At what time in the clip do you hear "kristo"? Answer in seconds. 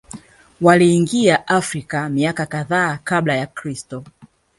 3.47-4.03